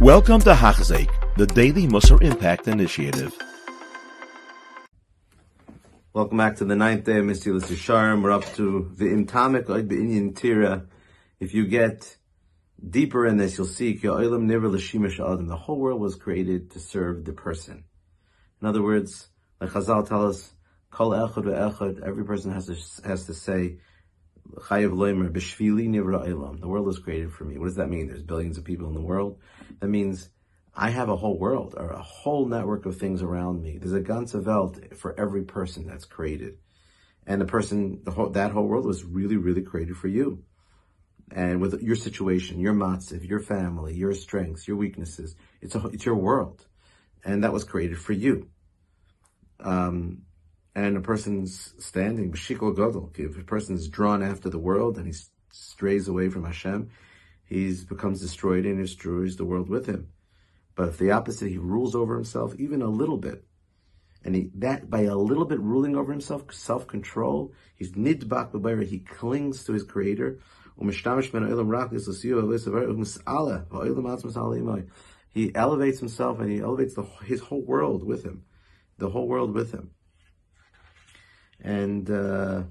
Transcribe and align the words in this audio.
Welcome 0.00 0.40
to 0.40 0.52
Hachzik, 0.52 1.08
the 1.36 1.46
Daily 1.46 1.86
Musar 1.86 2.22
Impact 2.22 2.68
Initiative. 2.68 3.34
Welcome 6.12 6.36
back 6.36 6.56
to 6.56 6.66
the 6.66 6.76
ninth 6.76 7.04
day 7.04 7.16
of 7.16 7.24
Mesilas 7.24 7.62
Yesharim. 7.62 8.22
We're 8.22 8.30
up 8.30 8.44
to 8.56 8.92
the 8.94 9.06
Imtamek 9.06 9.66
Be'inyan 9.88 10.36
Tira. 10.36 10.86
If 11.40 11.54
you 11.54 11.66
get 11.66 12.14
deeper 12.90 13.26
in 13.26 13.38
this, 13.38 13.56
you'll 13.56 13.66
see 13.66 13.94
the 13.94 15.58
whole 15.58 15.78
world 15.78 16.00
was 16.00 16.14
created 16.14 16.72
to 16.72 16.78
serve 16.78 17.24
the 17.24 17.32
person. 17.32 17.84
In 18.60 18.68
other 18.68 18.82
words, 18.82 19.28
like 19.62 19.70
Chazal 19.70 20.06
tell 20.06 20.26
us, 20.28 20.52
Kol 20.90 21.12
echad 21.12 21.44
ve'echad, 21.44 22.06
every 22.06 22.26
person 22.26 22.52
has 22.52 22.66
to, 22.66 23.08
has 23.08 23.24
to 23.24 23.32
say, 23.34 23.78
The 26.60 26.68
world 26.68 26.88
is 26.88 26.98
created 26.98 27.32
for 27.32 27.44
me. 27.44 27.58
What 27.58 27.66
does 27.66 27.76
that 27.76 27.88
mean? 27.88 28.08
There's 28.08 28.22
billions 28.22 28.58
of 28.58 28.64
people 28.64 28.88
in 28.88 28.94
the 28.94 29.00
world. 29.00 29.38
That 29.80 29.88
means 29.88 30.28
I 30.74 30.90
have 30.90 31.08
a 31.08 31.16
whole 31.16 31.38
world 31.38 31.74
or 31.76 31.90
a 31.90 32.02
whole 32.02 32.46
network 32.46 32.84
of 32.84 32.98
things 32.98 33.22
around 33.22 33.62
me. 33.62 33.78
There's 33.78 33.92
a 33.92 34.00
ganze 34.00 34.94
for 34.96 35.18
every 35.18 35.44
person 35.44 35.86
that's 35.86 36.04
created. 36.04 36.58
And 37.26 37.40
the 37.40 37.46
person, 37.46 38.02
the 38.04 38.10
whole, 38.10 38.30
that 38.30 38.52
whole 38.52 38.66
world 38.66 38.84
was 38.84 39.02
really, 39.02 39.36
really 39.36 39.62
created 39.62 39.96
for 39.96 40.08
you. 40.08 40.44
And 41.32 41.60
with 41.60 41.82
your 41.82 41.96
situation, 41.96 42.60
your 42.60 42.74
matziv, 42.74 43.26
your 43.26 43.40
family, 43.40 43.94
your 43.94 44.12
strengths, 44.14 44.68
your 44.68 44.76
weaknesses, 44.76 45.34
it's 45.60 45.74
a, 45.74 45.84
it's 45.88 46.04
your 46.04 46.14
world. 46.14 46.64
And 47.24 47.42
that 47.42 47.52
was 47.52 47.64
created 47.64 47.98
for 47.98 48.12
you. 48.12 48.48
Um, 49.58 50.22
and 50.76 50.94
a 50.94 51.00
person's 51.00 51.72
standing, 51.78 52.30
b'shikol 52.30 52.76
gadol, 52.76 53.10
if 53.16 53.38
a 53.38 53.42
person 53.42 53.74
is 53.76 53.88
drawn 53.88 54.22
after 54.22 54.50
the 54.50 54.58
world 54.58 54.98
and 54.98 55.06
he 55.06 55.14
strays 55.50 56.06
away 56.06 56.28
from 56.28 56.44
Hashem, 56.44 56.90
he 57.46 57.74
becomes 57.88 58.20
destroyed 58.20 58.66
and 58.66 58.76
destroys 58.78 59.36
the 59.36 59.46
world 59.46 59.70
with 59.70 59.86
him. 59.86 60.08
But 60.74 60.90
if 60.90 60.98
the 60.98 61.12
opposite, 61.12 61.48
he 61.48 61.56
rules 61.56 61.94
over 61.94 62.14
himself 62.14 62.54
even 62.58 62.82
a 62.82 62.88
little 62.88 63.16
bit, 63.16 63.42
and 64.22 64.34
he, 64.34 64.50
that 64.56 64.90
by 64.90 65.04
a 65.04 65.16
little 65.16 65.46
bit 65.46 65.60
ruling 65.60 65.96
over 65.96 66.12
himself, 66.12 66.52
self-control, 66.52 67.54
he's 67.76 67.92
nidbak 67.92 68.52
b'bayra, 68.52 68.84
he 68.86 68.98
clings 68.98 69.64
to 69.64 69.72
his 69.72 69.84
creator. 69.84 70.40
He 75.32 75.54
elevates 75.54 76.00
himself 76.00 76.38
and 76.40 76.50
he 76.50 76.60
elevates 76.60 76.94
the, 76.94 77.02
his 77.24 77.40
whole 77.40 77.64
world 77.64 78.04
with 78.04 78.24
him, 78.24 78.44
the 78.98 79.08
whole 79.08 79.26
world 79.26 79.54
with 79.54 79.72
him. 79.72 79.92
And 81.62 82.10
uh, 82.10 82.62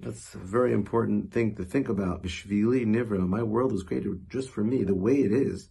that's 0.00 0.34
a 0.34 0.38
very 0.38 0.72
important 0.72 1.32
thing 1.32 1.54
to 1.56 1.64
think 1.64 1.88
about. 1.88 2.22
Bishvili 2.22 2.86
nivra, 2.86 3.26
my 3.26 3.42
world 3.42 3.72
was 3.72 3.82
created 3.82 4.28
just 4.28 4.50
for 4.50 4.64
me, 4.64 4.84
the 4.84 4.94
way 4.94 5.16
it 5.16 5.32
is. 5.32 5.68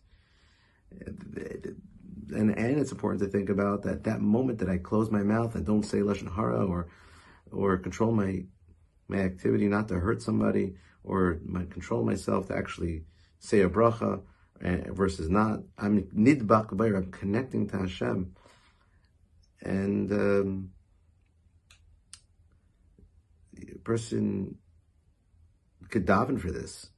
And, 1.01 2.57
and 2.57 2.79
it's 2.79 2.91
important 2.91 3.21
to 3.21 3.27
think 3.27 3.49
about 3.49 3.83
that 3.83 4.03
that 4.05 4.21
moment 4.21 4.59
that 4.59 4.69
I 4.69 4.77
close 4.77 5.11
my 5.11 5.21
mouth 5.21 5.55
and 5.55 5.65
don't 5.65 5.83
say 5.83 5.99
lashon 5.99 6.33
hara 6.33 6.65
or 6.65 6.87
or 7.51 7.77
control 7.77 8.11
my 8.11 8.45
my 9.07 9.17
activity 9.17 9.67
not 9.67 9.87
to 9.89 9.99
hurt 9.99 10.21
somebody 10.21 10.75
or 11.03 11.39
my 11.45 11.65
control 11.65 12.03
myself 12.03 12.47
to 12.47 12.57
actually 12.57 13.03
say 13.39 13.61
a 13.61 13.69
bracha 13.69 14.21
eh, 14.61 14.81
versus 14.87 15.29
not. 15.29 15.59
I'm 15.77 16.03
nidbak 16.03 16.71
I'm 16.71 17.11
connecting 17.11 17.67
to 17.69 17.77
Hashem. 17.77 18.35
And 19.61 20.11
um, 20.11 20.71
a 23.57 23.74
person 23.85 24.57
could 25.89 26.05
daven 26.05 26.39
for 26.39 26.51
this. 26.51 26.89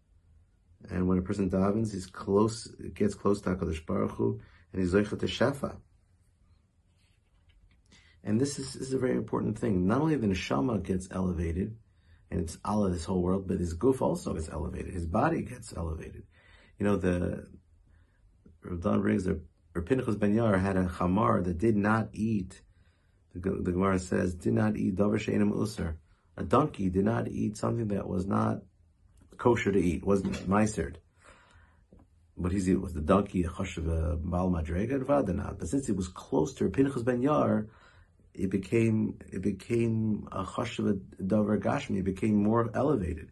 And 0.89 1.07
when 1.07 1.17
a 1.17 1.21
person 1.21 1.49
davens, 1.49 1.91
he's 1.91 2.07
close, 2.07 2.67
gets 2.93 3.13
close 3.13 3.41
to 3.41 3.49
HaKadosh 3.51 3.85
Baruch 3.85 4.11
Hu, 4.11 4.39
and 4.71 4.81
he's 4.81 4.93
zeichet 4.93 5.19
shefa. 5.19 5.75
And 8.23 8.41
this 8.41 8.57
is, 8.59 8.73
this 8.73 8.87
is, 8.87 8.93
a 8.93 8.97
very 8.97 9.15
important 9.15 9.57
thing. 9.57 9.87
Not 9.87 10.01
only 10.01 10.15
the 10.15 10.27
neshama 10.27 10.83
gets 10.83 11.07
elevated, 11.11 11.77
and 12.29 12.41
it's 12.41 12.57
Allah, 12.65 12.89
this 12.89 13.05
whole 13.05 13.21
world, 13.21 13.47
but 13.47 13.59
his 13.59 13.73
goof 13.73 14.01
also 14.01 14.33
gets 14.33 14.49
elevated. 14.49 14.93
His 14.93 15.05
body 15.05 15.43
gets 15.43 15.73
elevated. 15.75 16.23
You 16.77 16.85
know, 16.85 16.97
the 16.97 17.47
Don 18.81 19.01
brings 19.01 19.23
the 19.23 19.39
Pinchas 19.73 20.15
Ben 20.15 20.35
Yair 20.35 20.59
had 20.59 20.75
a 20.75 20.85
chamar 20.85 21.43
that 21.45 21.57
did 21.57 21.77
not 21.77 22.09
eat. 22.11 22.61
The, 23.33 23.39
the 23.39 23.71
Gemara 23.71 23.99
says 23.99 24.33
did 24.33 24.53
not 24.53 24.75
eat 24.75 24.95
davar 24.95 25.19
she'enim 25.19 25.53
usar 25.53 25.95
a 26.37 26.43
donkey 26.43 26.89
did 26.89 27.03
not 27.03 27.27
eat 27.27 27.57
something 27.57 27.87
that 27.87 28.07
was 28.07 28.27
not 28.27 28.61
kosher 29.37 29.71
to 29.71 29.79
eat, 29.79 30.05
wasn't 30.05 30.35
meisered. 30.47 30.97
But 32.37 32.53
it 32.53 32.79
was 32.79 32.93
the 32.93 33.01
donkey 33.01 33.43
chashav 33.43 33.87
uh, 33.87 34.15
bal 34.17 34.51
madrega 34.51 35.35
not. 35.35 35.57
But 35.57 35.67
since 35.67 35.89
it 35.89 35.95
was 35.95 36.07
close 36.07 36.53
to 36.55 36.69
Pinchas 36.69 37.01
ben 37.01 37.23
Yair, 37.23 37.67
it 38.35 38.51
became 38.51 39.17
it 39.31 39.41
became 39.41 40.27
a 40.31 40.43
chashav 40.43 40.99
davar 41.19 41.59
gashmi. 41.59 41.99
It 41.99 42.03
became 42.03 42.35
more 42.35 42.69
elevated. 42.75 43.31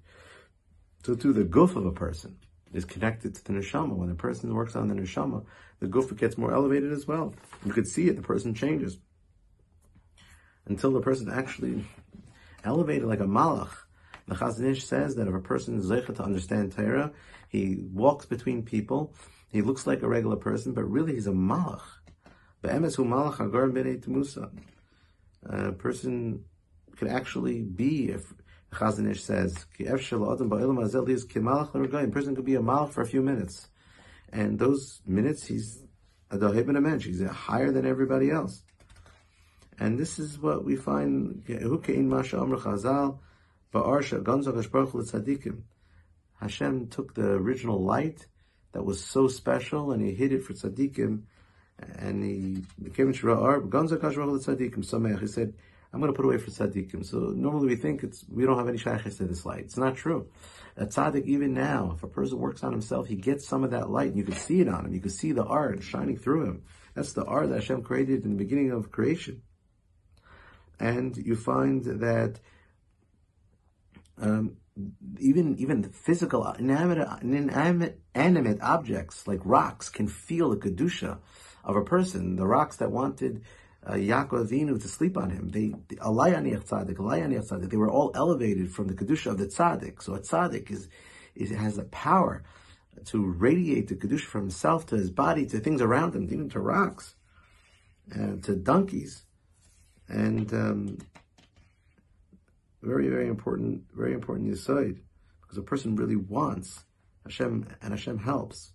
So 1.04 1.14
too, 1.14 1.34
the 1.34 1.44
goof 1.44 1.76
of 1.76 1.86
a 1.86 1.92
person 1.92 2.38
is 2.74 2.84
connected 2.84 3.36
to 3.36 3.44
the 3.44 3.54
neshama. 3.54 3.96
When 3.96 4.10
a 4.10 4.16
person 4.16 4.56
works 4.56 4.76
on 4.76 4.88
the 4.88 4.96
neshama, 4.96 5.46
the 5.80 5.88
goof 5.88 6.16
gets 6.18 6.36
more 6.36 6.52
elevated 6.52 6.92
as 6.92 7.08
well. 7.08 7.36
You 7.64 7.72
could 7.72 7.88
see 7.88 8.08
it. 8.08 8.16
The 8.16 8.24
person 8.24 8.56
changes 8.56 8.98
until 10.66 10.92
the 10.92 11.02
person 11.02 11.30
actually 11.30 11.86
elevated 12.66 13.08
like 13.08 13.22
a 13.22 13.26
malach. 13.26 13.86
The 14.28 14.36
Chazon 14.36 14.72
Ish 14.72 14.84
says 14.84 15.16
that 15.16 15.28
if 15.28 15.34
a 15.34 15.40
person 15.40 15.78
is 15.78 15.90
zeicha 15.90 16.16
to 16.16 16.24
understand 16.24 16.72
Torah, 16.72 17.12
he 17.48 17.86
walks 17.94 18.26
between 18.26 18.64
people, 18.64 19.14
he 19.50 19.62
looks 19.62 19.86
like 19.86 20.02
a 20.02 20.08
regular 20.08 20.36
person, 20.36 20.74
but 20.74 20.84
really 20.84 21.14
he's 21.14 21.28
a 21.28 21.32
malach. 21.32 21.84
Be'emes 22.62 22.96
hu 22.96 23.06
malach 23.06 23.40
agar 23.40 23.68
Musa. 24.08 24.50
A 25.44 25.72
person 25.74 26.44
could 26.98 27.08
actually 27.08 27.62
be, 27.62 28.10
if 28.10 28.34
Chazon 28.72 29.12
Ish 29.12 29.24
says, 29.24 29.66
ki 29.78 29.86
A 29.86 29.98
person 29.98 32.36
could 32.36 32.46
be 32.46 32.56
a 32.56 32.62
malach 32.62 32.92
for 32.92 33.02
a 33.02 33.06
few 33.06 33.22
minutes. 33.22 33.68
And 34.30 34.58
those 34.58 35.02
minutes, 35.06 35.46
he's 35.46 35.84
a 36.32 36.38
dohib 36.38 36.68
and 36.68 36.78
a 36.78 36.82
mensch. 36.82 37.06
He's 37.06 37.24
higher 37.24 37.72
than 37.72 37.86
everybody 37.86 38.32
else. 38.32 38.64
And 39.78 40.00
this 40.00 40.20
is 40.20 40.40
what 40.40 40.64
we 40.64 40.76
find, 40.78 41.44
Hashem 46.40 46.88
took 46.88 47.14
the 47.14 47.32
original 47.32 47.84
light 47.84 48.26
that 48.72 48.84
was 48.84 49.04
so 49.04 49.28
special 49.28 49.92
and 49.92 50.02
he 50.02 50.14
hid 50.14 50.32
it 50.32 50.44
for 50.44 50.54
tzaddikim, 50.54 51.24
and 51.98 52.24
he 52.24 52.64
became 52.82 53.14
Shira'ar, 53.14 53.62
he 55.20 55.28
said, 55.28 55.54
I'm 55.92 56.00
going 56.02 56.12
to 56.12 56.16
put 56.16 56.26
away 56.26 56.38
for 56.38 56.52
tzaddikim. 56.52 57.06
So 57.06 57.18
normally 57.36 57.68
we 57.68 57.76
think 57.76 58.04
it's, 58.04 58.24
we 58.30 58.46
don't 58.46 58.58
have 58.58 58.70
any 58.70 58.78
shaykhs 58.78 59.18
to 59.18 59.26
this 59.26 59.46
light. 59.46 59.62
It's 59.62 59.78
not 59.78 59.96
true. 59.96 60.30
A 60.78 60.86
tzaddik, 60.86 61.26
even 61.26 61.54
now, 61.54 61.94
if 61.96 62.04
a 62.04 62.08
person 62.08 62.38
works 62.38 62.64
on 62.64 62.72
himself, 62.72 63.08
he 63.08 63.16
gets 63.16 63.46
some 63.48 63.64
of 63.66 63.72
that 63.72 63.90
light 63.90 64.10
and 64.10 64.18
you 64.18 64.24
can 64.24 64.36
see 64.36 64.62
it 64.62 64.70
on 64.70 64.86
him. 64.86 64.94
You 64.94 65.02
can 65.02 65.10
see 65.10 65.34
the 65.34 65.44
art 65.44 65.84
shining 65.84 66.18
through 66.18 66.46
him. 66.46 66.64
That's 66.96 67.14
the 67.14 67.26
art 67.26 67.50
that 67.50 67.56
Hashem 67.56 67.84
created 67.84 68.24
in 68.24 68.32
the 68.32 68.38
beginning 68.38 68.72
of 68.72 68.92
creation 68.92 69.42
and 70.80 71.16
you 71.18 71.36
find 71.36 71.84
that 71.84 72.40
um, 74.18 74.58
even 75.20 75.58
even 75.58 75.82
the 75.82 75.90
physical 75.90 76.46
inanimate, 76.60 77.08
inanimate 77.22 78.00
animate 78.14 78.62
objects 78.62 79.28
like 79.28 79.40
rocks 79.44 79.90
can 79.90 80.08
feel 80.08 80.50
the 80.50 80.58
kedusha 80.58 81.20
of 81.64 81.76
a 81.76 81.84
person. 81.84 82.36
The 82.36 82.46
rocks 82.46 82.78
that 82.78 82.92
wanted 82.92 83.44
uh, 83.86 83.94
Yaakov 83.94 84.50
Avinu 84.50 84.82
to 84.82 84.88
sleep 84.88 85.18
on 85.18 85.30
him, 85.30 85.50
they 85.50 85.70
alayani 85.98 86.58
tzaddik, 86.62 86.96
alayani 86.96 87.40
tzaddik, 87.40 87.70
they 87.70 87.78
were 87.78 87.90
all 87.90 88.12
elevated 88.16 88.72
from 88.72 88.88
the 88.88 88.94
kedusha 88.94 89.32
of 89.32 89.38
the 89.38 89.46
tzaddik. 89.46 90.02
So 90.02 90.16
a 90.16 90.20
tzaddik 90.20 90.72
is, 90.72 90.90
has 91.52 91.76
the 91.76 91.84
power 91.86 92.44
to 93.06 93.26
radiate 93.26 93.88
the 93.88 93.96
kedusha 93.96 94.26
from 94.26 94.42
himself 94.42 94.86
to 94.88 94.96
his 94.96 95.12
body 95.12 95.46
to 95.48 95.60
things 95.60 95.82
around 95.82 96.16
him, 96.16 96.24
even 96.24 96.50
to 96.50 96.60
rocks, 96.60 97.16
and 98.12 98.44
to 98.44 98.56
donkeys 98.56 99.25
and 100.08 100.54
um, 100.54 100.98
very, 102.82 103.10
very 103.10 103.28
important, 103.28 103.84
very 103.94 104.14
important 104.14 104.54
aside, 104.54 105.00
because 105.42 105.58
a 105.58 105.64
person 105.64 105.96
really 105.96 106.16
wants 106.16 106.86
Hashem, 107.24 107.68
and 107.82 107.92
Hashem 107.92 108.20
helps. 108.20 108.72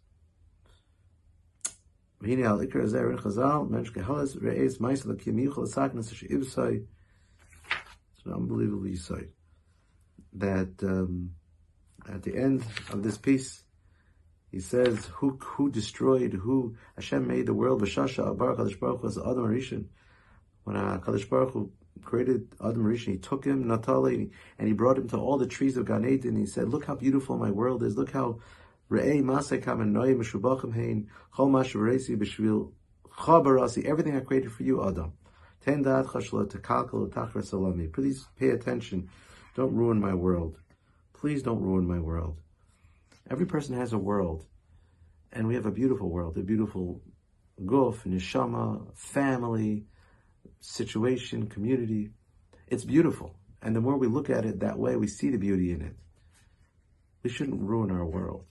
It's 8.14 8.26
an 8.26 8.32
unbelievable 8.34 8.86
insight 8.86 9.30
that 10.34 10.82
um, 10.82 11.30
at 12.08 12.22
the 12.22 12.36
end 12.36 12.64
of 12.90 13.02
this 13.02 13.16
piece, 13.16 13.64
he 14.50 14.60
says, 14.60 15.06
"Who 15.14 15.38
who 15.40 15.70
destroyed? 15.70 16.32
Who 16.32 16.76
Hashem 16.96 17.26
made 17.26 17.46
the 17.46 17.54
world? 17.54 17.82
V'shasha 17.82 18.36
Baruch 18.36 18.80
Baruch 18.80 19.02
was 19.02 19.16
Adam 19.16 19.46
HaRishon." 19.46 19.86
When 20.70 20.80
uh, 20.80 20.98
Kadosh 20.98 21.28
Baruch 21.28 21.52
Hu 21.52 21.72
created 22.04 22.46
Adam 22.64 22.84
Rishon, 22.84 23.12
he 23.12 23.18
took 23.18 23.44
him, 23.44 23.64
Natali, 23.64 24.30
and 24.58 24.68
he 24.68 24.72
brought 24.72 24.98
him 24.98 25.08
to 25.08 25.16
all 25.16 25.36
the 25.36 25.48
trees 25.48 25.76
of 25.76 25.86
Gan 25.86 26.04
Eden. 26.04 26.36
He 26.36 26.46
said, 26.46 26.68
look 26.68 26.84
how 26.84 26.94
beautiful 26.94 27.36
my 27.36 27.50
world 27.50 27.82
is. 27.82 27.96
Look 27.96 28.12
how 28.12 28.38
everything 28.88 29.26
I 34.16 34.20
created 34.20 34.52
for 34.52 34.62
you, 34.62 34.86
Adam. 34.86 35.12
Please 37.92 38.26
pay 38.38 38.48
attention. 38.50 39.08
Don't 39.56 39.74
ruin 39.74 40.00
my 40.00 40.14
world. 40.14 40.58
Please 41.12 41.42
don't 41.42 41.60
ruin 41.60 41.86
my 41.86 41.98
world. 41.98 42.38
Every 43.28 43.46
person 43.46 43.74
has 43.76 43.92
a 43.92 43.98
world. 43.98 44.46
And 45.32 45.46
we 45.48 45.54
have 45.54 45.66
a 45.66 45.72
beautiful 45.72 46.08
world, 46.08 46.38
a 46.38 46.42
beautiful 46.42 47.00
guf, 47.60 48.04
neshama, 48.04 48.96
family, 48.96 49.84
situation, 50.60 51.48
community. 51.48 52.10
It's 52.68 52.84
beautiful. 52.84 53.34
And 53.62 53.74
the 53.74 53.80
more 53.80 53.96
we 53.96 54.06
look 54.06 54.30
at 54.30 54.44
it 54.44 54.60
that 54.60 54.78
way, 54.78 54.96
we 54.96 55.06
see 55.06 55.30
the 55.30 55.38
beauty 55.38 55.72
in 55.72 55.82
it. 55.82 55.96
We 57.22 57.30
shouldn't 57.30 57.60
ruin 57.60 57.90
our 57.90 58.06
world. 58.06 58.44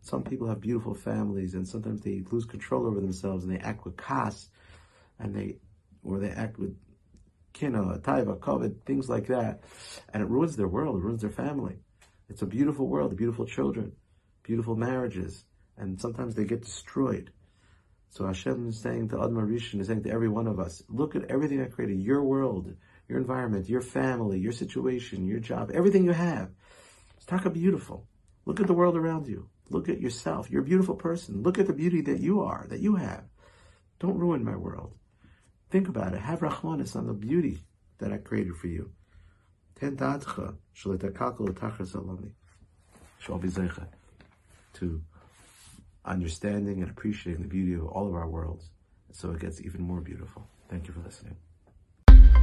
Some 0.00 0.22
people 0.22 0.48
have 0.48 0.60
beautiful 0.60 0.94
families 0.94 1.54
and 1.54 1.66
sometimes 1.66 2.02
they 2.02 2.22
lose 2.30 2.44
control 2.44 2.86
over 2.86 3.00
themselves 3.00 3.44
and 3.44 3.54
they 3.54 3.60
act 3.60 3.84
with 3.84 3.96
kas 3.96 4.48
and 5.18 5.34
they, 5.34 5.58
or 6.02 6.18
they 6.18 6.30
act 6.30 6.58
with 6.58 6.76
kina, 7.52 7.98
taiva, 8.00 8.38
kovid, 8.38 8.82
things 8.84 9.08
like 9.08 9.26
that. 9.28 9.60
And 10.12 10.22
it 10.22 10.28
ruins 10.28 10.56
their 10.56 10.68
world, 10.68 10.96
it 10.96 11.04
ruins 11.04 11.22
their 11.22 11.30
family. 11.30 11.76
It's 12.28 12.42
a 12.42 12.46
beautiful 12.46 12.86
world, 12.86 13.16
beautiful 13.16 13.46
children, 13.46 13.92
beautiful 14.42 14.76
marriages, 14.76 15.44
and 15.76 16.00
sometimes 16.00 16.34
they 16.34 16.44
get 16.44 16.64
destroyed. 16.64 17.30
So 18.14 18.24
Hashem 18.24 18.68
is 18.68 18.78
saying 18.78 19.08
to 19.08 19.18
Adam 19.18 19.34
Rishon, 19.34 19.80
is 19.80 19.88
saying 19.88 20.04
to 20.04 20.12
every 20.12 20.28
one 20.28 20.46
of 20.46 20.60
us, 20.60 20.84
look 20.88 21.16
at 21.16 21.28
everything 21.32 21.60
I 21.60 21.64
created, 21.64 22.00
your 22.00 22.22
world, 22.22 22.72
your 23.08 23.18
environment, 23.18 23.68
your 23.68 23.80
family, 23.80 24.38
your 24.38 24.52
situation, 24.52 25.26
your 25.26 25.40
job, 25.40 25.72
everything 25.74 26.04
you 26.04 26.12
have. 26.12 26.50
It's 27.16 27.26
taka 27.26 27.50
beautiful. 27.50 28.06
Look 28.44 28.60
at 28.60 28.68
the 28.68 28.72
world 28.72 28.96
around 28.96 29.26
you. 29.26 29.48
Look 29.68 29.88
at 29.88 30.00
yourself. 30.00 30.48
You're 30.48 30.62
a 30.62 30.64
beautiful 30.64 30.94
person. 30.94 31.42
Look 31.42 31.58
at 31.58 31.66
the 31.66 31.72
beauty 31.72 32.02
that 32.02 32.20
you 32.20 32.42
are, 32.42 32.66
that 32.68 32.78
you 32.78 32.94
have. 32.94 33.24
Don't 33.98 34.16
ruin 34.16 34.44
my 34.44 34.54
world. 34.54 34.94
Think 35.70 35.88
about 35.88 36.14
it. 36.14 36.20
Have 36.20 36.38
rachmanis 36.38 36.94
on 36.94 37.08
the 37.08 37.14
beauty 37.14 37.64
that 37.98 38.12
I 38.12 38.18
created 38.18 38.54
for 38.54 38.68
you. 38.68 38.92
Ten 39.74 39.96
to 44.74 45.02
understanding 46.04 46.82
and 46.82 46.90
appreciating 46.90 47.42
the 47.42 47.48
beauty 47.48 47.74
of 47.74 47.86
all 47.86 48.06
of 48.06 48.14
our 48.14 48.28
worlds, 48.28 48.70
so 49.12 49.30
it 49.30 49.40
gets 49.40 49.60
even 49.60 49.82
more 49.82 50.00
beautiful. 50.00 50.46
Thank 50.68 50.86
you 50.88 50.94
for 50.94 51.00
listening. 51.00 51.36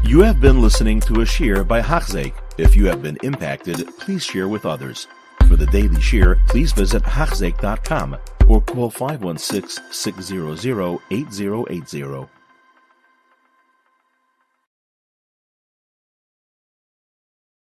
You 0.03 0.21
have 0.21 0.41
been 0.41 0.61
listening 0.61 0.99
to 1.01 1.21
a 1.21 1.25
shiur 1.25 1.67
by 1.67 1.81
Hachzeik. 1.81 2.33
If 2.57 2.75
you 2.75 2.87
have 2.87 3.01
been 3.01 3.17
impacted, 3.23 3.87
please 3.99 4.23
share 4.23 4.47
with 4.47 4.65
others. 4.65 5.07
For 5.47 5.55
the 5.55 5.67
daily 5.67 5.97
shiur, 5.97 6.45
please 6.47 6.71
visit 6.71 7.03
Hachzeik.com 7.03 8.17
or 8.47 8.61
call 8.61 8.89
516 8.89 9.83
600 9.91 10.99
8080. 11.11 12.40